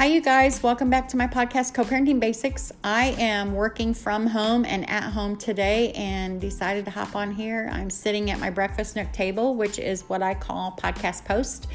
Hi, 0.00 0.06
you 0.06 0.22
guys. 0.22 0.62
Welcome 0.62 0.88
back 0.88 1.08
to 1.08 1.18
my 1.18 1.26
podcast, 1.26 1.74
Co 1.74 1.84
Parenting 1.84 2.20
Basics. 2.20 2.72
I 2.82 3.14
am 3.18 3.52
working 3.52 3.92
from 3.92 4.26
home 4.28 4.64
and 4.64 4.88
at 4.88 5.02
home 5.10 5.36
today 5.36 5.92
and 5.92 6.40
decided 6.40 6.86
to 6.86 6.90
hop 6.90 7.14
on 7.14 7.32
here. 7.32 7.68
I'm 7.70 7.90
sitting 7.90 8.30
at 8.30 8.40
my 8.40 8.48
breakfast 8.48 8.96
nook 8.96 9.12
table, 9.12 9.56
which 9.56 9.78
is 9.78 10.08
what 10.08 10.22
I 10.22 10.32
call 10.32 10.74
podcast 10.82 11.26
post, 11.26 11.66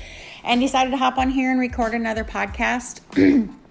and 0.43 0.59
decided 0.59 0.89
to 0.89 0.97
hop 0.97 1.19
on 1.19 1.29
here 1.29 1.51
and 1.51 1.59
record 1.59 1.93
another 1.93 2.23
podcast. 2.23 3.01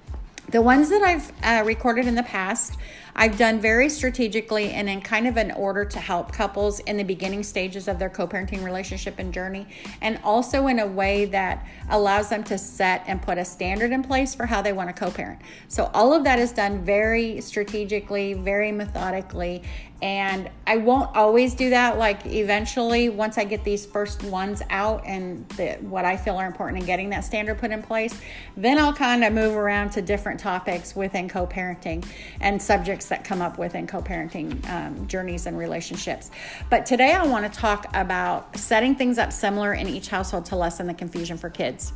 the 0.55 0.63
ones 0.63 0.89
that 0.89 1.03
I've 1.03 1.33
uh, 1.43 1.65
recorded 1.67 2.07
in 2.07 2.15
the 2.15 2.23
past, 2.23 2.77
I've 3.17 3.37
done 3.37 3.61
very 3.61 3.89
strategically 3.89 4.71
and 4.71 4.89
in 4.89 5.01
kind 5.01 5.27
of 5.27 5.37
an 5.37 5.51
order 5.51 5.85
to 5.85 5.99
help 5.99 6.31
couples 6.31 6.79
in 6.79 6.97
the 6.97 7.03
beginning 7.03 7.43
stages 7.43 7.89
of 7.89 7.99
their 7.99 8.09
co 8.09 8.29
parenting 8.29 8.63
relationship 8.63 9.19
and 9.19 9.35
journey, 9.35 9.67
and 10.01 10.21
also 10.23 10.69
in 10.69 10.79
a 10.79 10.87
way 10.87 11.25
that 11.25 11.67
allows 11.91 12.29
them 12.29 12.45
to 12.45 12.57
set 12.57 13.03
and 13.09 13.21
put 13.21 13.37
a 13.37 13.45
standard 13.45 13.91
in 13.91 14.05
place 14.05 14.33
for 14.33 14.47
how 14.47 14.63
they 14.63 14.73
want 14.73 14.89
to 14.89 14.93
co 14.95 15.11
parent. 15.11 15.41
So, 15.67 15.91
all 15.93 16.15
of 16.15 16.23
that 16.23 16.39
is 16.39 16.53
done 16.53 16.85
very 16.85 17.41
strategically, 17.41 18.35
very 18.35 18.71
methodically, 18.71 19.65
and 20.05 20.51
I 20.67 20.77
won't 20.77 21.17
always 21.17 21.55
do 21.55 21.71
that. 21.71 21.97
Like, 21.97 22.27
eventually, 22.27 23.09
once 23.09 23.39
I 23.39 23.45
get 23.45 23.65
these 23.65 23.87
first 23.87 24.23
ones 24.25 24.61
out 24.69 25.03
and 25.07 25.49
the, 25.57 25.79
what 25.81 26.05
I 26.05 26.19
feel 26.19 26.37
are 26.37 26.47
important 26.47 26.81
in 26.81 26.85
getting 26.85 27.09
that 27.09 27.25
standard 27.25 27.57
put 27.57 27.71
in 27.71 27.83
place, 27.83 28.15
then 28.55 28.79
I'll 28.79 28.93
kind 28.93 29.25
of 29.25 29.33
move 29.33 29.57
around 29.57 29.93
to 29.93 30.03
different 30.03 30.39
topics 30.39 30.95
within 30.95 31.27
co 31.27 31.47
parenting 31.47 32.05
and 32.43 32.61
subjects 32.61 33.09
that 33.09 33.25
come 33.25 33.41
up 33.41 33.57
within 33.57 33.87
co 33.87 34.03
parenting 34.03 34.69
um, 34.69 35.09
journeys 35.09 35.47
and 35.47 35.57
relationships. 35.57 36.31
But 36.69 36.85
today 36.85 37.13
I 37.13 37.25
want 37.25 37.51
to 37.51 37.59
talk 37.59 37.87
about 37.95 38.59
setting 38.59 38.95
things 38.95 39.17
up 39.17 39.33
similar 39.33 39.73
in 39.73 39.89
each 39.89 40.09
household 40.09 40.45
to 40.47 40.57
lessen 40.57 40.87
the 40.87 40.93
confusion 40.93 41.39
for 41.39 41.49
kids 41.49 41.95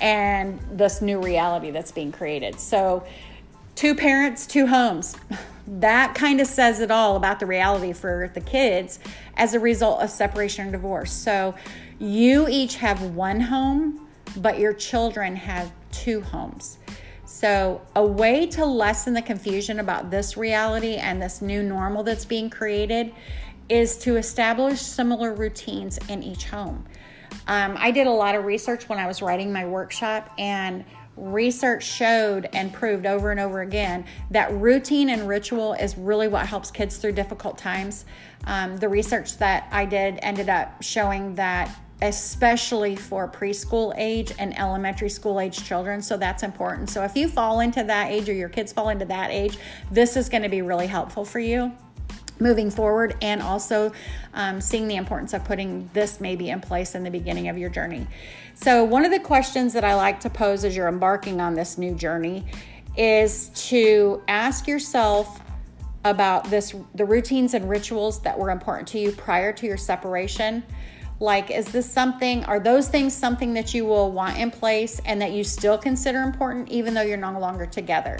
and 0.00 0.60
this 0.70 1.02
new 1.02 1.20
reality 1.20 1.72
that's 1.72 1.90
being 1.90 2.12
created. 2.12 2.60
So, 2.60 3.04
two 3.80 3.94
parents, 3.94 4.46
two 4.46 4.66
homes. 4.66 5.16
That 5.66 6.14
kind 6.14 6.38
of 6.42 6.46
says 6.46 6.80
it 6.80 6.90
all 6.90 7.16
about 7.16 7.40
the 7.40 7.46
reality 7.46 7.94
for 7.94 8.30
the 8.34 8.40
kids 8.42 9.00
as 9.38 9.54
a 9.54 9.58
result 9.58 10.02
of 10.02 10.10
separation 10.10 10.68
or 10.68 10.70
divorce. 10.70 11.10
So, 11.10 11.54
you 11.98 12.46
each 12.46 12.76
have 12.76 13.00
one 13.14 13.40
home, 13.40 14.06
but 14.36 14.58
your 14.58 14.74
children 14.74 15.34
have 15.34 15.72
two 15.92 16.20
homes. 16.20 16.76
So, 17.24 17.80
a 17.96 18.04
way 18.04 18.44
to 18.48 18.66
lessen 18.66 19.14
the 19.14 19.22
confusion 19.22 19.80
about 19.80 20.10
this 20.10 20.36
reality 20.36 20.96
and 20.96 21.22
this 21.22 21.40
new 21.40 21.62
normal 21.62 22.02
that's 22.02 22.26
being 22.26 22.50
created 22.50 23.14
is 23.70 23.96
to 23.98 24.18
establish 24.18 24.78
similar 24.78 25.32
routines 25.32 25.98
in 26.10 26.22
each 26.22 26.44
home. 26.44 26.84
Um, 27.46 27.76
I 27.78 27.92
did 27.92 28.06
a 28.06 28.12
lot 28.12 28.34
of 28.34 28.44
research 28.44 28.90
when 28.90 28.98
I 28.98 29.06
was 29.06 29.22
writing 29.22 29.50
my 29.50 29.64
workshop, 29.64 30.34
and 30.36 30.84
research 31.20 31.84
showed 31.84 32.48
and 32.52 32.72
proved 32.72 33.06
over 33.06 33.30
and 33.30 33.38
over 33.38 33.60
again 33.60 34.04
that 34.30 34.52
routine 34.52 35.10
and 35.10 35.28
ritual 35.28 35.74
is 35.74 35.96
really 35.96 36.28
what 36.28 36.46
helps 36.46 36.70
kids 36.70 36.96
through 36.96 37.12
difficult 37.12 37.58
times. 37.58 38.04
Um, 38.46 38.76
the 38.78 38.88
research 38.88 39.36
that 39.38 39.68
I 39.70 39.84
did 39.84 40.18
ended 40.22 40.48
up 40.48 40.82
showing 40.82 41.34
that 41.34 41.70
especially 42.02 42.96
for 42.96 43.28
preschool 43.28 43.92
age 43.98 44.32
and 44.38 44.58
elementary 44.58 45.10
school 45.10 45.38
age 45.38 45.62
children. 45.62 46.00
So 46.00 46.16
that's 46.16 46.42
important. 46.42 46.88
So 46.88 47.04
if 47.04 47.14
you 47.14 47.28
fall 47.28 47.60
into 47.60 47.84
that 47.84 48.10
age 48.10 48.26
or 48.28 48.32
your 48.32 48.48
kids 48.48 48.72
fall 48.72 48.88
into 48.88 49.04
that 49.04 49.30
age, 49.30 49.58
this 49.90 50.16
is 50.16 50.30
going 50.30 50.42
to 50.42 50.48
be 50.48 50.62
really 50.62 50.86
helpful 50.86 51.26
for 51.26 51.40
you 51.40 51.72
moving 52.40 52.70
forward 52.70 53.16
and 53.22 53.42
also 53.42 53.92
um, 54.34 54.60
seeing 54.60 54.88
the 54.88 54.96
importance 54.96 55.32
of 55.32 55.44
putting 55.44 55.88
this 55.92 56.20
maybe 56.20 56.50
in 56.50 56.60
place 56.60 56.94
in 56.94 57.04
the 57.04 57.10
beginning 57.10 57.48
of 57.48 57.58
your 57.58 57.70
journey. 57.70 58.06
So, 58.54 58.84
one 58.84 59.04
of 59.04 59.10
the 59.10 59.20
questions 59.20 59.72
that 59.74 59.84
I 59.84 59.94
like 59.94 60.20
to 60.20 60.30
pose 60.30 60.64
as 60.64 60.76
you're 60.76 60.88
embarking 60.88 61.40
on 61.40 61.54
this 61.54 61.78
new 61.78 61.94
journey 61.94 62.44
is 62.96 63.50
to 63.68 64.22
ask 64.28 64.66
yourself 64.66 65.40
about 66.04 66.48
this 66.50 66.74
the 66.94 67.04
routines 67.04 67.54
and 67.54 67.68
rituals 67.68 68.20
that 68.22 68.38
were 68.38 68.50
important 68.50 68.88
to 68.88 68.98
you 68.98 69.12
prior 69.12 69.52
to 69.52 69.66
your 69.66 69.76
separation 69.76 70.62
like, 71.20 71.50
is 71.50 71.66
this 71.66 71.90
something, 71.90 72.44
are 72.46 72.58
those 72.58 72.88
things 72.88 73.14
something 73.14 73.52
that 73.52 73.74
you 73.74 73.84
will 73.84 74.10
want 74.10 74.38
in 74.38 74.50
place 74.50 75.02
and 75.04 75.20
that 75.20 75.32
you 75.32 75.44
still 75.44 75.76
consider 75.76 76.22
important 76.22 76.70
even 76.70 76.94
though 76.94 77.02
you're 77.02 77.18
no 77.18 77.38
longer 77.38 77.66
together? 77.66 78.18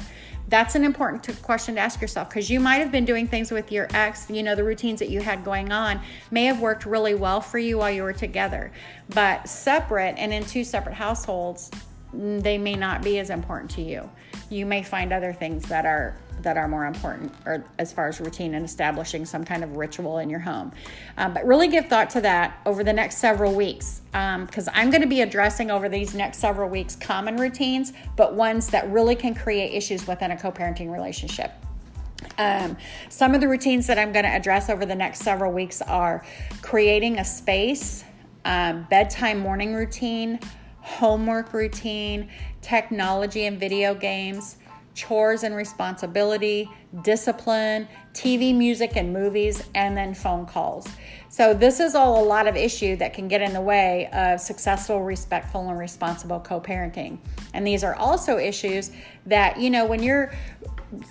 That's 0.50 0.74
an 0.74 0.84
important 0.84 1.42
question 1.42 1.76
to 1.76 1.80
ask 1.80 2.00
yourself 2.00 2.28
because 2.28 2.50
you 2.50 2.58
might 2.58 2.78
have 2.78 2.90
been 2.90 3.04
doing 3.04 3.28
things 3.28 3.52
with 3.52 3.70
your 3.70 3.86
ex, 3.94 4.28
you 4.28 4.42
know, 4.42 4.56
the 4.56 4.64
routines 4.64 4.98
that 4.98 5.08
you 5.08 5.20
had 5.20 5.44
going 5.44 5.70
on 5.70 6.00
may 6.32 6.44
have 6.46 6.60
worked 6.60 6.84
really 6.84 7.14
well 7.14 7.40
for 7.40 7.58
you 7.58 7.78
while 7.78 7.90
you 7.90 8.02
were 8.02 8.12
together, 8.12 8.72
but 9.10 9.48
separate 9.48 10.16
and 10.18 10.32
in 10.32 10.44
two 10.44 10.64
separate 10.64 10.96
households, 10.96 11.70
mm, 12.12 12.42
they 12.42 12.58
may 12.58 12.74
not 12.74 13.00
be 13.00 13.20
as 13.20 13.30
important 13.30 13.70
to 13.70 13.82
you. 13.82 14.10
You 14.50 14.66
may 14.66 14.82
find 14.82 15.12
other 15.12 15.32
things 15.32 15.68
that 15.68 15.86
are 15.86 16.16
that 16.42 16.56
are 16.56 16.68
more 16.68 16.86
important 16.86 17.32
or 17.46 17.64
as 17.78 17.92
far 17.92 18.08
as 18.08 18.20
routine 18.20 18.54
and 18.54 18.64
establishing 18.64 19.24
some 19.24 19.44
kind 19.44 19.62
of 19.62 19.76
ritual 19.76 20.18
in 20.18 20.30
your 20.30 20.40
home. 20.40 20.72
Um, 21.16 21.34
but 21.34 21.46
really 21.46 21.68
give 21.68 21.86
thought 21.86 22.10
to 22.10 22.20
that 22.22 22.60
over 22.66 22.84
the 22.84 22.92
next 22.92 23.18
several 23.18 23.54
weeks 23.54 24.02
because 24.06 24.68
um, 24.68 24.74
i'm 24.74 24.90
going 24.90 25.02
to 25.02 25.08
be 25.08 25.20
addressing 25.20 25.70
over 25.70 25.88
these 25.88 26.14
next 26.14 26.38
several 26.38 26.68
weeks 26.68 26.96
common 26.96 27.36
routines 27.36 27.92
but 28.16 28.34
ones 28.34 28.68
that 28.68 28.90
really 28.90 29.14
can 29.14 29.34
create 29.34 29.74
issues 29.74 30.06
within 30.06 30.30
a 30.32 30.36
co-parenting 30.36 30.90
relationship. 30.90 31.52
Um, 32.38 32.76
some 33.08 33.34
of 33.34 33.40
the 33.40 33.48
routines 33.48 33.86
that 33.86 33.98
i'm 33.98 34.12
going 34.12 34.24
to 34.24 34.30
address 34.30 34.68
over 34.70 34.84
the 34.84 34.94
next 34.94 35.20
several 35.20 35.52
weeks 35.52 35.80
are 35.82 36.24
creating 36.62 37.18
a 37.18 37.24
space 37.24 38.04
um, 38.44 38.86
bedtime 38.90 39.38
morning 39.38 39.74
routine 39.74 40.38
homework 40.80 41.52
routine 41.52 42.30
technology 42.62 43.46
and 43.46 43.58
video 43.58 43.94
games 43.94 44.56
chores 45.00 45.44
and 45.44 45.54
responsibility, 45.56 46.70
discipline, 47.02 47.88
TV, 48.12 48.54
music, 48.54 48.96
and 48.96 49.12
movies, 49.12 49.62
and 49.74 49.96
then 49.96 50.12
phone 50.12 50.44
calls. 50.44 50.86
So, 51.30 51.54
this 51.54 51.80
is 51.80 51.94
all 51.94 52.22
a 52.22 52.26
lot 52.26 52.46
of 52.46 52.54
issue 52.54 52.96
that 52.96 53.14
can 53.14 53.26
get 53.26 53.40
in 53.40 53.54
the 53.54 53.60
way 53.62 54.10
of 54.12 54.40
successful, 54.40 55.02
respectful, 55.02 55.68
and 55.70 55.78
responsible 55.78 56.40
co 56.40 56.60
parenting. 56.60 57.18
And 57.54 57.66
these 57.66 57.82
are 57.82 57.94
also 57.94 58.36
issues 58.36 58.90
that, 59.26 59.58
you 59.58 59.70
know, 59.70 59.86
when 59.86 60.02
you're 60.02 60.32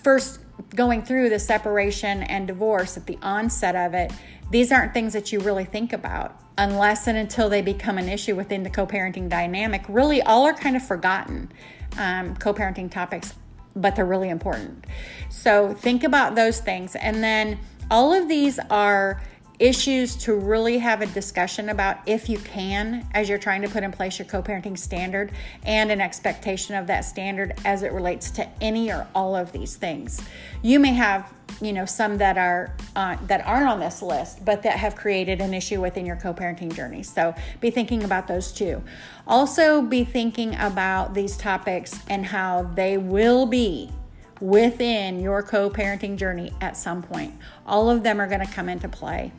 first 0.04 0.42
going 0.76 1.02
through 1.02 1.30
the 1.30 1.40
separation 1.40 2.22
and 2.24 2.46
divorce 2.46 2.96
at 2.96 3.08
the 3.08 3.18
onset 3.24 3.76
of 3.76 3.96
it, 3.96 4.12
these 4.52 4.72
aren't 4.72 4.94
things 4.94 5.14
that 5.14 5.32
you 5.32 5.40
really 5.40 5.66
think 5.66 5.94
about 5.94 6.40
unless 6.60 7.08
and 7.08 7.18
until 7.18 7.50
they 7.50 7.62
become 7.62 7.98
an 7.98 8.08
issue 8.08 8.36
within 8.36 8.62
the 8.62 8.70
co 8.70 8.86
parenting 8.86 9.30
dynamic. 9.30 9.84
Really, 9.88 10.22
all 10.22 10.46
are 10.46 10.54
kind 10.54 10.76
of 10.76 10.86
forgotten 10.86 11.52
um, 11.98 12.36
co 12.36 12.54
parenting 12.54 12.92
topics 12.92 13.34
but 13.76 13.96
they're 13.96 14.06
really 14.06 14.30
important. 14.30 14.86
So 15.30 15.74
think 15.74 16.04
about 16.04 16.36
those 16.36 16.60
things. 16.60 16.96
And 16.96 17.24
then 17.24 17.60
all 17.92 18.14
of 18.14 18.28
these 18.28 18.60
are 18.70 19.22
issues 19.60 20.16
to 20.16 20.34
really 20.34 20.78
have 20.78 21.02
a 21.02 21.06
discussion 21.08 21.70
about 21.70 21.98
if 22.06 22.30
you 22.30 22.40
can 22.40 23.06
as 23.14 23.28
you're 23.28 23.38
trying 23.38 23.62
to 23.62 23.68
put 23.68 23.84
in 23.84 23.92
place 23.92 24.18
your 24.18 24.26
co-parenting 24.26 24.78
standard 24.78 25.32
and 25.64 25.92
an 25.92 26.00
expectation 26.00 26.76
of 26.76 26.88
that 26.88 27.02
standard 27.02 27.54
as 27.66 27.84
it 27.84 27.92
relates 27.92 28.32
to 28.32 28.48
any 28.62 28.90
or 28.90 29.06
all 29.14 29.36
of 29.36 29.52
these 29.52 29.76
things. 29.76 30.22
You 30.62 30.80
may 30.80 30.94
have 30.94 31.32
you 31.62 31.74
know 31.74 31.86
some 31.86 32.18
that 32.20 32.38
are 32.38 32.74
uh, 32.96 33.18
that 33.28 33.46
aren't 33.46 33.68
on 33.68 33.80
this 33.80 34.02
list 34.02 34.46
but 34.46 34.64
that 34.64 34.78
have 34.78 34.96
created 34.96 35.42
an 35.42 35.54
issue 35.54 35.82
within 35.82 36.06
your 36.06 36.16
co-parenting 36.16 36.74
journey. 36.74 37.04
So 37.04 37.36
be 37.60 37.70
thinking 37.70 38.04
about 38.04 38.28
those 38.28 38.54
too. 38.54 38.82
Also 39.28 39.82
be 39.82 40.06
thinking 40.06 40.56
about 40.56 41.14
these 41.14 41.36
topics 41.36 42.00
and 42.08 42.26
how 42.26 42.64
they 42.76 42.98
will 42.98 43.46
be 43.46 43.92
within 44.40 45.20
your 45.20 45.44
co-parenting 45.44 46.16
journey 46.16 46.54
at 46.62 46.78
some 46.78 47.04
point. 47.04 47.34
All 47.66 47.90
of 47.90 48.04
them 48.04 48.22
are 48.22 48.28
going 48.28 48.46
to 48.46 48.52
come 48.54 48.70
into 48.70 48.88
play 48.88 49.34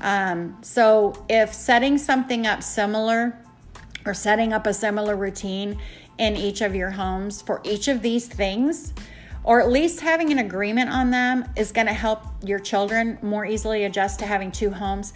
um, 0.00 0.56
so 0.62 1.24
if 1.28 1.52
setting 1.52 1.98
something 1.98 2.46
up 2.46 2.62
similar 2.62 3.38
or 4.04 4.14
setting 4.14 4.52
up 4.52 4.66
a 4.66 4.74
similar 4.74 5.16
routine 5.16 5.78
in 6.18 6.36
each 6.36 6.60
of 6.60 6.74
your 6.74 6.90
homes 6.90 7.42
for 7.42 7.60
each 7.64 7.88
of 7.88 8.02
these 8.02 8.26
things 8.26 8.92
or 9.44 9.60
at 9.60 9.70
least 9.70 10.00
having 10.00 10.30
an 10.30 10.38
agreement 10.38 10.90
on 10.90 11.10
them 11.10 11.44
is 11.56 11.72
going 11.72 11.86
to 11.86 11.92
help 11.92 12.22
your 12.44 12.58
children 12.58 13.18
more 13.22 13.46
easily 13.46 13.84
adjust 13.84 14.18
to 14.18 14.26
having 14.26 14.52
two 14.52 14.70
homes. 14.70 15.14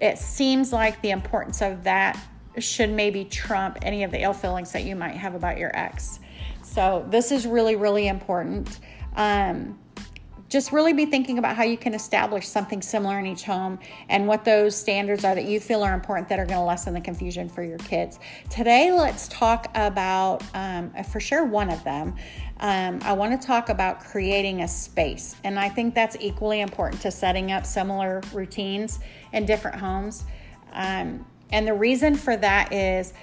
It 0.00 0.16
seems 0.18 0.72
like 0.72 1.00
the 1.02 1.10
importance 1.10 1.60
of 1.60 1.84
that 1.84 2.18
should 2.58 2.90
maybe 2.90 3.24
trump 3.24 3.78
any 3.82 4.04
of 4.04 4.10
the 4.10 4.22
ill 4.22 4.32
feelings 4.32 4.72
that 4.72 4.84
you 4.84 4.96
might 4.96 5.16
have 5.16 5.34
about 5.34 5.58
your 5.58 5.70
ex. 5.76 6.18
So, 6.62 7.04
this 7.10 7.30
is 7.30 7.46
really, 7.46 7.76
really 7.76 8.08
important. 8.08 8.80
Um, 9.16 9.78
just 10.52 10.70
really 10.70 10.92
be 10.92 11.06
thinking 11.06 11.38
about 11.38 11.56
how 11.56 11.62
you 11.62 11.78
can 11.78 11.94
establish 11.94 12.46
something 12.46 12.82
similar 12.82 13.18
in 13.18 13.26
each 13.26 13.42
home 13.44 13.78
and 14.10 14.28
what 14.28 14.44
those 14.44 14.76
standards 14.76 15.24
are 15.24 15.34
that 15.34 15.46
you 15.46 15.58
feel 15.58 15.82
are 15.82 15.94
important 15.94 16.28
that 16.28 16.38
are 16.38 16.44
going 16.44 16.58
to 16.58 16.64
lessen 16.64 16.92
the 16.92 17.00
confusion 17.00 17.48
for 17.48 17.62
your 17.62 17.78
kids. 17.78 18.18
Today, 18.50 18.92
let's 18.92 19.28
talk 19.28 19.70
about, 19.74 20.44
um, 20.52 20.92
for 21.10 21.20
sure, 21.20 21.46
one 21.46 21.70
of 21.70 21.82
them. 21.84 22.14
Um, 22.60 23.00
I 23.02 23.14
want 23.14 23.40
to 23.40 23.46
talk 23.46 23.70
about 23.70 24.00
creating 24.00 24.60
a 24.60 24.68
space, 24.68 25.36
and 25.42 25.58
I 25.58 25.70
think 25.70 25.94
that's 25.94 26.18
equally 26.20 26.60
important 26.60 27.00
to 27.00 27.10
setting 27.10 27.50
up 27.50 27.64
similar 27.64 28.20
routines 28.34 28.98
in 29.32 29.46
different 29.46 29.78
homes. 29.78 30.24
Um, 30.74 31.24
and 31.50 31.66
the 31.66 31.74
reason 31.74 32.14
for 32.14 32.36
that 32.36 32.74
is 32.74 33.14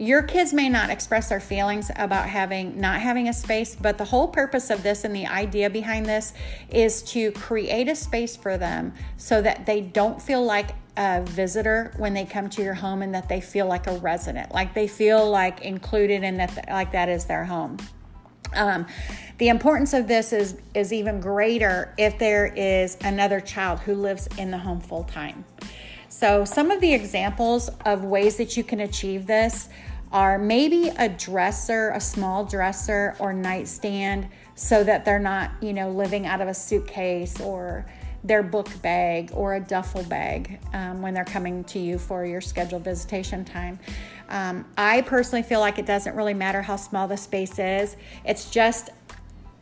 your 0.00 0.22
kids 0.22 0.54
may 0.54 0.66
not 0.66 0.88
express 0.88 1.28
their 1.28 1.40
feelings 1.40 1.90
about 1.96 2.26
having 2.26 2.80
not 2.80 3.00
having 3.00 3.28
a 3.28 3.32
space 3.32 3.76
but 3.76 3.98
the 3.98 4.04
whole 4.04 4.26
purpose 4.26 4.70
of 4.70 4.82
this 4.82 5.04
and 5.04 5.14
the 5.14 5.26
idea 5.26 5.68
behind 5.68 6.06
this 6.06 6.32
is 6.70 7.02
to 7.02 7.30
create 7.32 7.86
a 7.86 7.94
space 7.94 8.34
for 8.34 8.56
them 8.56 8.94
so 9.18 9.42
that 9.42 9.66
they 9.66 9.82
don't 9.82 10.20
feel 10.20 10.42
like 10.42 10.70
a 10.96 11.22
visitor 11.22 11.92
when 11.98 12.14
they 12.14 12.24
come 12.24 12.48
to 12.48 12.62
your 12.62 12.72
home 12.72 13.02
and 13.02 13.14
that 13.14 13.28
they 13.28 13.42
feel 13.42 13.66
like 13.66 13.86
a 13.86 13.98
resident 13.98 14.50
like 14.54 14.72
they 14.72 14.88
feel 14.88 15.30
like 15.30 15.60
included 15.60 16.24
and 16.24 16.40
that 16.40 16.64
like 16.70 16.92
that 16.92 17.08
is 17.08 17.26
their 17.26 17.44
home. 17.44 17.76
Um, 18.54 18.86
the 19.38 19.48
importance 19.48 19.92
of 19.92 20.08
this 20.08 20.32
is 20.32 20.56
is 20.74 20.92
even 20.92 21.20
greater 21.20 21.94
if 21.98 22.18
there 22.18 22.46
is 22.46 22.96
another 23.02 23.38
child 23.38 23.78
who 23.80 23.94
lives 23.94 24.28
in 24.38 24.50
the 24.50 24.58
home 24.58 24.80
full 24.80 25.04
time. 25.04 25.44
So 26.08 26.44
some 26.44 26.72
of 26.72 26.80
the 26.80 26.92
examples 26.92 27.70
of 27.86 28.04
ways 28.04 28.36
that 28.38 28.56
you 28.56 28.64
can 28.64 28.80
achieve 28.80 29.26
this 29.26 29.68
are 30.12 30.38
maybe 30.38 30.88
a 30.98 31.08
dresser, 31.08 31.90
a 31.90 32.00
small 32.00 32.44
dresser 32.44 33.16
or 33.18 33.32
nightstand 33.32 34.28
so 34.54 34.82
that 34.84 35.04
they're 35.04 35.18
not, 35.18 35.50
you 35.60 35.72
know, 35.72 35.90
living 35.90 36.26
out 36.26 36.40
of 36.40 36.48
a 36.48 36.54
suitcase 36.54 37.40
or 37.40 37.86
their 38.22 38.42
book 38.42 38.68
bag 38.82 39.30
or 39.32 39.54
a 39.54 39.60
duffel 39.60 40.02
bag 40.04 40.60
um, 40.74 41.00
when 41.00 41.14
they're 41.14 41.24
coming 41.24 41.64
to 41.64 41.78
you 41.78 41.98
for 41.98 42.26
your 42.26 42.40
scheduled 42.40 42.84
visitation 42.84 43.44
time. 43.44 43.78
Um, 44.28 44.66
I 44.76 45.02
personally 45.02 45.42
feel 45.42 45.60
like 45.60 45.78
it 45.78 45.86
doesn't 45.86 46.14
really 46.14 46.34
matter 46.34 46.60
how 46.60 46.76
small 46.76 47.08
the 47.08 47.16
space 47.16 47.58
is, 47.58 47.96
it's 48.24 48.50
just 48.50 48.90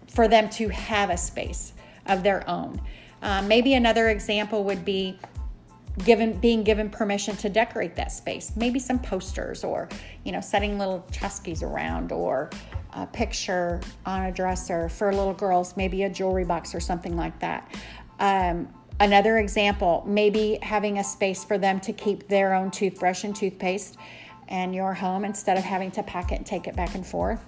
for 0.08 0.28
them 0.28 0.48
to 0.50 0.68
have 0.68 1.10
a 1.10 1.16
space 1.16 1.72
of 2.06 2.22
their 2.22 2.48
own. 2.48 2.80
Um, 3.22 3.48
maybe 3.48 3.74
another 3.74 4.08
example 4.08 4.64
would 4.64 4.84
be 4.84 5.18
given 6.04 6.38
being 6.38 6.62
given 6.62 6.90
permission 6.90 7.36
to 7.36 7.48
decorate 7.48 7.96
that 7.96 8.12
space. 8.12 8.52
Maybe 8.56 8.78
some 8.78 8.98
posters 8.98 9.64
or 9.64 9.88
you 10.24 10.32
know 10.32 10.40
setting 10.40 10.78
little 10.78 11.04
chuskies 11.10 11.62
around 11.62 12.12
or 12.12 12.50
a 12.94 13.06
picture 13.06 13.80
on 14.06 14.24
a 14.24 14.32
dresser 14.32 14.88
for 14.88 15.12
little 15.12 15.34
girls 15.34 15.76
maybe 15.76 16.04
a 16.04 16.10
jewelry 16.10 16.44
box 16.44 16.74
or 16.74 16.80
something 16.80 17.16
like 17.16 17.38
that. 17.40 17.74
Um, 18.20 18.68
another 19.00 19.38
example 19.38 20.04
maybe 20.06 20.58
having 20.62 20.98
a 20.98 21.04
space 21.04 21.44
for 21.44 21.58
them 21.58 21.80
to 21.80 21.92
keep 21.92 22.28
their 22.28 22.54
own 22.54 22.70
toothbrush 22.70 23.24
and 23.24 23.34
toothpaste 23.34 23.96
in 24.48 24.72
your 24.72 24.94
home 24.94 25.24
instead 25.24 25.58
of 25.58 25.64
having 25.64 25.90
to 25.92 26.02
pack 26.02 26.32
it 26.32 26.36
and 26.36 26.46
take 26.46 26.66
it 26.66 26.74
back 26.74 26.94
and 26.94 27.06
forth. 27.06 27.44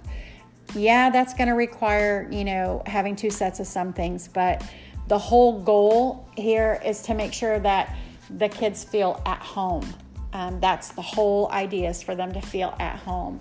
Yeah 0.74 1.10
that's 1.10 1.34
going 1.34 1.48
to 1.48 1.54
require 1.54 2.28
you 2.30 2.44
know 2.44 2.82
having 2.86 3.16
two 3.16 3.30
sets 3.30 3.60
of 3.60 3.66
some 3.66 3.92
things 3.92 4.28
but 4.28 4.62
the 5.08 5.18
whole 5.18 5.60
goal 5.60 6.28
here 6.36 6.80
is 6.84 7.02
to 7.02 7.14
make 7.14 7.32
sure 7.32 7.58
that 7.58 7.96
the 8.36 8.48
kids 8.48 8.84
feel 8.84 9.20
at 9.26 9.40
home. 9.40 9.86
Um, 10.32 10.60
that's 10.60 10.92
the 10.92 11.02
whole 11.02 11.50
idea 11.50 11.90
is 11.90 12.02
for 12.02 12.14
them 12.14 12.32
to 12.32 12.40
feel 12.40 12.74
at 12.78 12.96
home. 12.96 13.40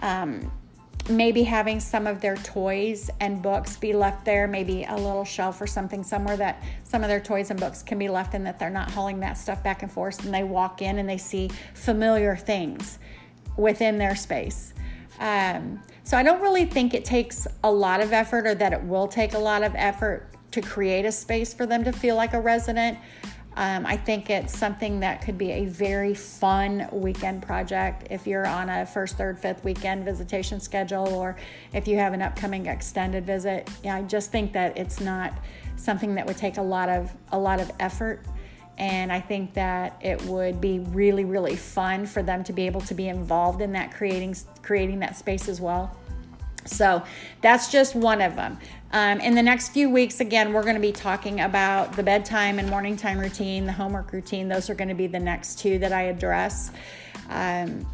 Um, 0.00 0.50
maybe 1.08 1.42
having 1.42 1.80
some 1.80 2.06
of 2.06 2.20
their 2.20 2.36
toys 2.36 3.10
and 3.20 3.42
books 3.42 3.76
be 3.76 3.92
left 3.92 4.24
there, 4.24 4.46
maybe 4.46 4.84
a 4.84 4.94
little 4.94 5.24
shelf 5.24 5.60
or 5.60 5.66
something 5.66 6.04
somewhere 6.04 6.36
that 6.36 6.62
some 6.84 7.02
of 7.02 7.08
their 7.08 7.20
toys 7.20 7.50
and 7.50 7.58
books 7.58 7.82
can 7.82 7.98
be 7.98 8.08
left 8.08 8.34
in 8.34 8.44
that 8.44 8.58
they're 8.58 8.70
not 8.70 8.90
hauling 8.90 9.20
that 9.20 9.34
stuff 9.34 9.62
back 9.62 9.82
and 9.82 9.90
forth 9.90 10.24
and 10.24 10.32
they 10.32 10.44
walk 10.44 10.80
in 10.80 10.98
and 10.98 11.08
they 11.08 11.18
see 11.18 11.50
familiar 11.74 12.36
things 12.36 12.98
within 13.56 13.98
their 13.98 14.14
space. 14.14 14.74
Um, 15.18 15.82
so 16.04 16.16
I 16.16 16.22
don't 16.22 16.40
really 16.40 16.64
think 16.64 16.94
it 16.94 17.04
takes 17.04 17.46
a 17.62 17.70
lot 17.70 18.00
of 18.00 18.12
effort 18.12 18.46
or 18.46 18.54
that 18.54 18.72
it 18.72 18.82
will 18.82 19.08
take 19.08 19.34
a 19.34 19.38
lot 19.38 19.62
of 19.62 19.72
effort 19.74 20.28
to 20.52 20.60
create 20.60 21.04
a 21.04 21.12
space 21.12 21.52
for 21.52 21.66
them 21.66 21.84
to 21.84 21.92
feel 21.92 22.16
like 22.16 22.32
a 22.32 22.40
resident. 22.40 22.98
Um, 23.54 23.84
I 23.84 23.96
think 23.96 24.30
it's 24.30 24.56
something 24.56 25.00
that 25.00 25.20
could 25.20 25.36
be 25.36 25.50
a 25.50 25.66
very 25.66 26.14
fun 26.14 26.88
weekend 26.90 27.42
project 27.42 28.06
if 28.10 28.26
you're 28.26 28.46
on 28.46 28.70
a 28.70 28.86
first, 28.86 29.18
third, 29.18 29.38
fifth 29.38 29.62
weekend 29.62 30.04
visitation 30.04 30.58
schedule 30.58 31.08
or 31.08 31.36
if 31.74 31.86
you 31.86 31.98
have 31.98 32.14
an 32.14 32.22
upcoming 32.22 32.66
extended 32.66 33.26
visit. 33.26 33.68
Yeah, 33.84 33.96
I 33.96 34.02
just 34.02 34.32
think 34.32 34.52
that 34.54 34.78
it's 34.78 35.00
not 35.00 35.34
something 35.76 36.14
that 36.14 36.26
would 36.26 36.38
take 36.38 36.56
a 36.56 36.62
lot 36.62 36.88
of 36.88 37.12
a 37.32 37.38
lot 37.38 37.60
of 37.60 37.70
effort 37.78 38.24
and 38.78 39.12
I 39.12 39.20
think 39.20 39.52
that 39.54 40.00
it 40.00 40.22
would 40.22 40.60
be 40.60 40.78
really 40.78 41.24
really 41.24 41.56
fun 41.56 42.06
for 42.06 42.22
them 42.22 42.42
to 42.44 42.52
be 42.52 42.66
able 42.66 42.80
to 42.82 42.94
be 42.94 43.08
involved 43.08 43.60
in 43.60 43.72
that 43.72 43.92
creating 43.92 44.34
creating 44.62 45.00
that 45.00 45.16
space 45.16 45.48
as 45.48 45.60
well. 45.60 45.94
So 46.64 47.02
that's 47.40 47.70
just 47.70 47.94
one 47.94 48.20
of 48.20 48.36
them. 48.36 48.58
Um, 48.92 49.20
in 49.20 49.34
the 49.34 49.42
next 49.42 49.70
few 49.70 49.88
weeks, 49.88 50.20
again, 50.20 50.52
we're 50.52 50.62
going 50.62 50.74
to 50.74 50.80
be 50.80 50.92
talking 50.92 51.40
about 51.40 51.96
the 51.96 52.02
bedtime 52.02 52.58
and 52.58 52.68
morning 52.68 52.96
time 52.96 53.18
routine, 53.18 53.64
the 53.64 53.72
homework 53.72 54.12
routine. 54.12 54.48
Those 54.48 54.68
are 54.68 54.74
going 54.74 54.88
to 54.88 54.94
be 54.94 55.06
the 55.06 55.18
next 55.18 55.58
two 55.58 55.78
that 55.78 55.92
I 55.92 56.02
address. 56.02 56.70
Um, 57.30 57.86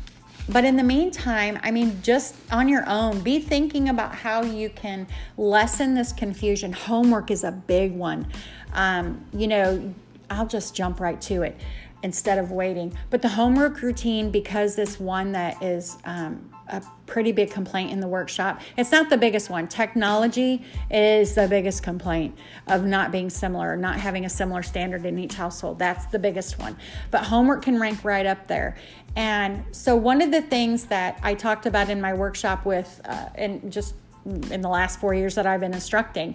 but 0.48 0.64
in 0.64 0.76
the 0.76 0.82
meantime, 0.82 1.60
I 1.62 1.70
mean, 1.70 2.00
just 2.02 2.34
on 2.50 2.68
your 2.68 2.88
own, 2.88 3.20
be 3.20 3.38
thinking 3.38 3.90
about 3.90 4.14
how 4.14 4.42
you 4.42 4.70
can 4.70 5.06
lessen 5.36 5.94
this 5.94 6.12
confusion. 6.12 6.72
Homework 6.72 7.30
is 7.30 7.44
a 7.44 7.52
big 7.52 7.92
one. 7.92 8.26
Um, 8.72 9.24
you 9.32 9.46
know, 9.46 9.94
I'll 10.30 10.46
just 10.46 10.74
jump 10.74 11.00
right 11.00 11.20
to 11.22 11.42
it 11.42 11.56
instead 12.02 12.38
of 12.38 12.50
waiting. 12.52 12.96
But 13.10 13.22
the 13.22 13.28
homework 13.28 13.82
routine, 13.82 14.30
because 14.30 14.76
this 14.76 15.00
one 15.00 15.32
that 15.32 15.62
is 15.62 15.96
um, 16.04 16.50
a 16.70 16.82
pretty 17.06 17.32
big 17.32 17.50
complaint 17.50 17.90
in 17.90 18.00
the 18.00 18.08
workshop. 18.08 18.60
It's 18.76 18.92
not 18.92 19.08
the 19.10 19.16
biggest 19.16 19.48
one. 19.50 19.68
Technology 19.68 20.62
is 20.90 21.34
the 21.34 21.48
biggest 21.48 21.82
complaint 21.82 22.36
of 22.66 22.84
not 22.84 23.10
being 23.10 23.30
similar, 23.30 23.76
not 23.76 23.98
having 23.98 24.24
a 24.24 24.28
similar 24.28 24.62
standard 24.62 25.06
in 25.06 25.18
each 25.18 25.34
household. 25.34 25.78
That's 25.78 26.06
the 26.06 26.18
biggest 26.18 26.58
one. 26.58 26.76
But 27.10 27.24
homework 27.24 27.62
can 27.62 27.80
rank 27.80 28.04
right 28.04 28.26
up 28.26 28.46
there. 28.46 28.76
And 29.16 29.64
so, 29.72 29.96
one 29.96 30.20
of 30.20 30.30
the 30.30 30.42
things 30.42 30.84
that 30.86 31.18
I 31.22 31.34
talked 31.34 31.66
about 31.66 31.88
in 31.88 32.00
my 32.00 32.12
workshop 32.12 32.64
with, 32.64 33.00
uh, 33.04 33.30
and 33.34 33.72
just 33.72 33.94
in 34.24 34.60
the 34.60 34.68
last 34.68 35.00
four 35.00 35.14
years 35.14 35.34
that 35.36 35.46
I've 35.46 35.60
been 35.60 35.74
instructing, 35.74 36.34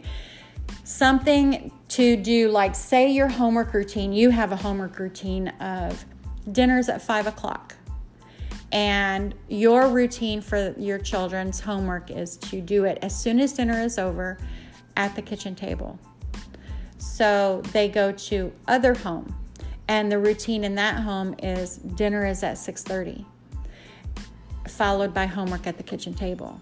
something 0.83 1.71
to 1.89 2.15
do 2.15 2.50
like 2.50 2.75
say 2.75 3.12
your 3.12 3.27
homework 3.27 3.74
routine, 3.74 4.13
you 4.13 4.30
have 4.30 4.51
a 4.51 4.56
homework 4.56 5.00
routine 5.00 5.50
of 5.60 6.06
dinners 6.51 6.89
at 6.89 7.01
five 7.01 7.27
o'clock 7.27 7.75
and 8.74 9.36
your 9.50 9.88
routine 9.88 10.42
for 10.42 10.74
your 10.80 10.98
children's 10.98 11.60
homework 11.60 12.10
is 12.10 12.38
to 12.38 12.60
do 12.60 12.86
it 12.86 12.98
as 13.04 13.18
soon 13.18 13.39
as 13.39 13.54
dinner 13.54 13.80
is 13.80 14.00
over 14.00 14.39
at 14.98 15.15
the 15.15 15.21
kitchen 15.21 15.54
table. 15.54 16.00
So 16.98 17.62
they 17.71 17.88
go 17.88 18.12
to 18.12 18.51
other 18.68 18.95
home 18.95 19.36
and 19.88 20.12
the 20.12 20.18
routine 20.18 20.63
in 20.63 20.74
that 20.75 21.01
home 21.01 21.36
is 21.44 21.77
dinner 21.77 22.25
is 22.25 22.41
at 22.41 22.58
6:30 22.58 23.25
followed 24.67 25.13
by 25.13 25.27
homework 25.27 25.67
at 25.67 25.77
the 25.77 25.84
kitchen 25.84 26.15
table. 26.15 26.60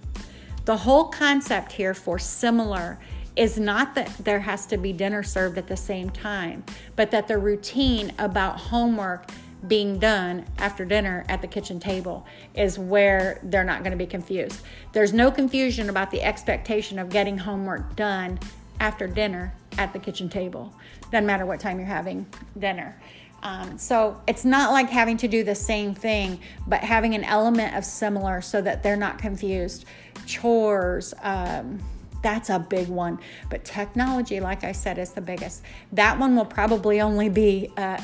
The 0.65 0.75
whole 0.75 1.05
concept 1.05 1.72
here 1.72 1.93
for 1.93 2.20
similar 2.20 3.00
is 3.41 3.57
not 3.57 3.95
that 3.95 4.07
there 4.19 4.39
has 4.39 4.67
to 4.67 4.77
be 4.77 4.93
dinner 4.93 5.24
served 5.24 5.57
at 5.57 5.65
the 5.65 5.75
same 5.75 6.12
time, 6.12 6.63
but 6.95 7.10
that 7.10 7.27
the 7.27 7.36
routine 7.39 8.13
about 8.19 8.60
homework 8.60 9.31
being 9.67 9.98
done 9.98 10.45
after 10.60 10.86
dinner 10.86 11.25
at 11.27 11.41
the 11.41 11.48
kitchen 11.48 11.79
table 11.79 12.24
is 12.53 12.77
where 12.77 13.39
they're 13.41 13.63
not 13.63 13.79
going 13.79 13.89
to 13.93 13.98
be 13.98 14.05
confused. 14.05 14.62
There's 14.93 15.12
no 15.12 15.31
confusion 15.31 15.89
about 15.89 16.12
the 16.12 16.21
expectation 16.21 17.00
of 17.00 17.10
getting 17.10 17.36
homework 17.36 17.95
done 17.95 18.38
after 18.79 19.07
dinner 19.07 19.55
at 19.79 19.91
the 19.91 19.98
kitchen 19.98 20.29
table. 20.29 20.71
Doesn't 21.12 21.25
matter 21.25 21.48
what 21.48 21.60
time 21.60 21.79
you're 21.79 21.88
having 21.88 22.27
dinner. 22.60 22.95
Um, 23.41 23.79
so 23.79 24.21
it's 24.27 24.45
not 24.45 24.71
like 24.71 24.88
having 24.88 25.17
to 25.17 25.27
do 25.27 25.43
the 25.43 25.55
same 25.55 25.95
thing, 25.95 26.39
but 26.67 26.81
having 26.81 27.15
an 27.15 27.24
element 27.24 27.75
of 27.75 27.86
similar 27.86 28.39
so 28.41 28.62
that 28.62 28.83
they're 28.83 28.95
not 28.95 29.17
confused. 29.17 29.86
Chores, 30.27 31.15
um, 31.24 31.79
that's 32.21 32.49
a 32.49 32.59
big 32.59 32.87
one. 32.87 33.19
But 33.49 33.65
technology, 33.65 34.39
like 34.39 34.63
I 34.63 34.71
said, 34.71 34.97
is 34.97 35.11
the 35.11 35.21
biggest. 35.21 35.63
That 35.91 36.19
one 36.19 36.35
will 36.35 36.45
probably 36.45 37.01
only 37.01 37.29
be 37.29 37.71
uh, 37.77 38.01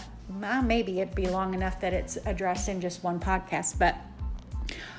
maybe 0.64 1.00
it'd 1.00 1.16
be 1.16 1.28
long 1.28 1.54
enough 1.54 1.80
that 1.82 1.94
it's 1.94 2.18
addressed 2.26 2.70
in 2.70 2.82
just 2.82 3.04
one 3.04 3.20
podcast, 3.20 3.80
but 3.80 3.96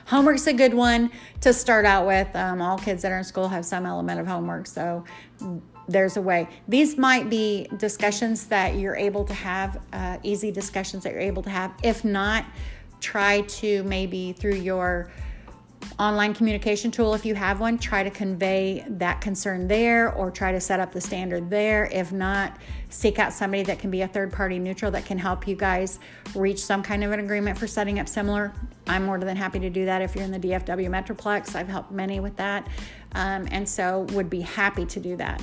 homework's 0.07 0.47
a 0.47 0.53
good 0.53 0.73
one 0.75 1.11
to 1.43 1.53
start 1.53 1.85
out 1.85 2.07
with. 2.07 2.35
Um, 2.35 2.63
all 2.63 2.79
kids 2.79 3.03
that 3.03 3.13
are 3.13 3.19
in 3.19 3.25
school 3.25 3.49
have 3.49 3.65
some 3.65 3.85
element 3.85 4.21
of 4.21 4.27
homework, 4.27 4.67
so 4.67 5.05
there's 5.89 6.17
a 6.17 6.23
way. 6.23 6.49
These 6.67 6.99
might 6.99 7.31
be 7.31 7.69
discussions 7.77 8.47
that 8.47 8.77
you're 8.77 8.97
able 8.97 9.25
to 9.25 9.35
have, 9.35 9.81
uh, 9.93 10.19
easy 10.23 10.51
discussions 10.51 11.05
that 11.05 11.13
you're 11.13 11.23
able 11.23 11.43
to 11.43 11.51
have. 11.51 11.73
If 11.83 12.05
not, 12.05 12.45
try 13.01 13.43
to 13.43 13.83
maybe 13.85 14.33
through 14.33 14.57
your 14.57 15.11
online 15.99 16.33
communication 16.33 16.91
tool 16.91 17.15
if 17.15 17.25
you 17.25 17.35
have 17.35 17.61
one 17.61 17.77
try 17.79 18.03
to 18.03 18.11
convey 18.11 18.85
that 18.89 19.21
concern 19.21 19.67
there 19.67 20.13
or 20.13 20.31
try 20.31 20.53
to 20.53 20.61
set 20.61 20.79
up 20.79 20.93
the 20.93 21.01
standard 21.01 21.51
there 21.51 21.87
if 21.87 22.13
not 22.13 22.57
seek 22.89 23.19
out 23.19 23.33
somebody 23.33 23.63
that 23.63 23.79
can 23.79 23.91
be 23.91 24.03
a 24.03 24.09
third 24.09 24.33
party 24.33 24.59
neutral 24.59 24.91
that 24.91 25.05
can 25.05 25.19
help 25.19 25.47
you 25.47 25.57
guys 25.57 25.99
reach 26.35 26.59
some 26.59 26.83
kind 26.83 27.03
of 27.03 27.11
an 27.13 27.21
agreement 27.21 27.59
for 27.59 27.67
setting 27.67 27.99
up 27.99 28.09
similar 28.09 28.53
i'm 28.87 29.05
more 29.05 29.19
than 29.19 29.37
happy 29.37 29.59
to 29.59 29.71
do 29.71 29.85
that 29.85 30.01
if 30.01 30.15
you're 30.15 30.25
in 30.25 30.31
the 30.33 30.39
dfw 30.39 30.89
metroplex 30.89 31.55
i've 31.55 31.69
helped 31.69 31.91
many 31.91 32.21
with 32.21 32.37
that 32.37 32.67
um, 33.13 33.49
and 33.51 33.69
so 33.69 34.01
would 34.13 34.31
be 34.31 34.41
happy 34.41 34.87
to 34.87 35.01
do 35.01 35.17
that 35.17 35.41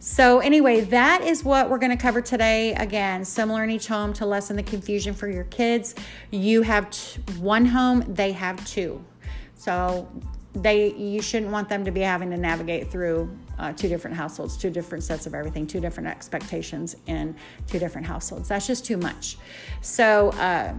So, 0.00 0.40
anyway, 0.40 0.82
that 0.82 1.22
is 1.22 1.44
what 1.44 1.70
we're 1.70 1.78
going 1.78 1.96
to 1.96 2.02
cover 2.02 2.20
today. 2.20 2.74
Again, 2.74 3.24
similar 3.24 3.64
in 3.64 3.70
each 3.70 3.86
home 3.86 4.12
to 4.14 4.26
lessen 4.26 4.54
the 4.54 4.62
confusion 4.62 5.14
for 5.14 5.28
your 5.28 5.44
kids. 5.44 5.94
You 6.30 6.60
have 6.60 6.90
t- 6.90 7.22
one 7.38 7.64
home, 7.64 8.04
they 8.06 8.32
have 8.32 8.62
two. 8.66 9.02
So, 9.64 10.08
they 10.56 10.94
you 10.94 11.20
shouldn't 11.20 11.50
want 11.50 11.68
them 11.68 11.84
to 11.84 11.90
be 11.90 12.00
having 12.00 12.30
to 12.30 12.36
navigate 12.36 12.88
through 12.90 13.36
uh, 13.58 13.72
two 13.72 13.88
different 13.88 14.16
households, 14.16 14.56
two 14.56 14.70
different 14.70 15.02
sets 15.02 15.26
of 15.26 15.34
everything, 15.34 15.66
two 15.66 15.80
different 15.80 16.08
expectations 16.08 16.94
in 17.06 17.34
two 17.66 17.78
different 17.78 18.06
households. 18.06 18.48
That's 18.48 18.66
just 18.66 18.84
too 18.84 18.96
much. 18.96 19.36
So, 19.80 20.30
uh, 20.30 20.74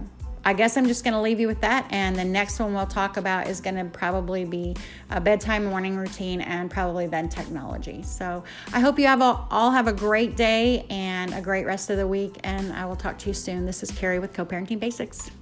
I 0.46 0.52
guess 0.52 0.76
I'm 0.76 0.86
just 0.86 1.02
going 1.02 1.14
to 1.14 1.20
leave 1.20 1.40
you 1.40 1.48
with 1.48 1.60
that. 1.62 1.88
And 1.90 2.14
the 2.14 2.24
next 2.24 2.60
one 2.60 2.72
we'll 2.72 2.86
talk 2.86 3.16
about 3.16 3.48
is 3.48 3.60
going 3.60 3.74
to 3.74 3.84
probably 3.84 4.44
be 4.44 4.76
a 5.10 5.20
bedtime 5.20 5.64
morning 5.64 5.96
routine 5.96 6.40
and 6.40 6.70
probably 6.70 7.08
then 7.08 7.28
technology. 7.28 8.04
So 8.04 8.44
I 8.72 8.78
hope 8.78 8.96
you 8.96 9.08
have 9.08 9.20
all, 9.20 9.48
all 9.50 9.72
have 9.72 9.88
a 9.88 9.92
great 9.92 10.36
day 10.36 10.86
and 10.88 11.34
a 11.34 11.40
great 11.40 11.66
rest 11.66 11.90
of 11.90 11.96
the 11.96 12.06
week. 12.06 12.38
And 12.44 12.72
I 12.72 12.84
will 12.84 12.94
talk 12.94 13.18
to 13.18 13.26
you 13.26 13.34
soon. 13.34 13.66
This 13.66 13.82
is 13.82 13.90
Carrie 13.90 14.20
with 14.20 14.32
Co 14.32 14.46
Parenting 14.46 14.78
Basics. 14.78 15.32